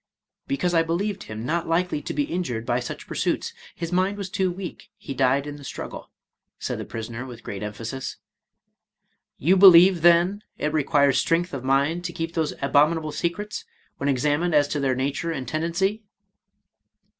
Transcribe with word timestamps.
"—*' 0.41 0.47
Because 0.47 0.73
I 0.73 0.81
believed 0.81 1.25
him 1.25 1.45
not: 1.45 1.67
likely 1.67 2.01
to 2.01 2.13
be 2.15 2.23
injured 2.23 2.65
by 2.65 2.79
such 2.79 3.05
pursuits; 3.05 3.53
his 3.75 3.91
mind 3.91 4.17
was 4.17 4.31
too 4.31 4.49
weak,— 4.51 4.89
he 4.97 5.13
died 5.13 5.45
in 5.45 5.57
the 5.57 5.63
struggle," 5.63 6.09
said 6.57 6.79
the 6.79 6.85
prisoner 6.85 7.23
with 7.23 7.43
great 7.43 7.61
em 7.61 7.71
phasis." 7.73 8.15
You 9.47 9.55
believe, 9.55 10.01
then, 10.01 10.41
it 10.57 10.73
requires 10.73 11.19
strength 11.19 11.53
of 11.53 11.63
mind 11.63 12.03
to 12.05 12.13
keep 12.13 12.33
those 12.33 12.53
abominable 12.63 13.11
secrets, 13.11 13.63
when 13.97 14.09
examined 14.09 14.55
as 14.55 14.67
to 14.69 14.79
their 14.79 14.95
nature 14.95 15.29
and 15.31 15.47
tendency?" 15.47 16.01